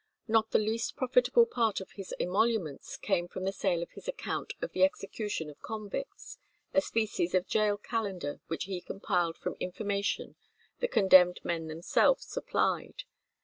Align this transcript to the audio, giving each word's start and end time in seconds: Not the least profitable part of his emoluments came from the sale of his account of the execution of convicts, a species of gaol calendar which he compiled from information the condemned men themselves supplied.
Not 0.27 0.49
the 0.49 0.57
least 0.57 0.95
profitable 0.95 1.45
part 1.45 1.79
of 1.79 1.91
his 1.91 2.11
emoluments 2.19 2.97
came 2.97 3.27
from 3.27 3.43
the 3.43 3.51
sale 3.51 3.83
of 3.83 3.91
his 3.91 4.07
account 4.07 4.53
of 4.59 4.71
the 4.71 4.83
execution 4.83 5.47
of 5.47 5.61
convicts, 5.61 6.39
a 6.73 6.81
species 6.81 7.35
of 7.35 7.47
gaol 7.47 7.77
calendar 7.77 8.41
which 8.47 8.63
he 8.63 8.81
compiled 8.81 9.37
from 9.37 9.55
information 9.59 10.37
the 10.79 10.87
condemned 10.87 11.39
men 11.43 11.67
themselves 11.67 12.25
supplied. 12.25 13.03